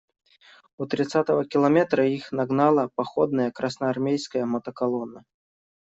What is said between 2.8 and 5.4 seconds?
походная красноармейская мотоколонна.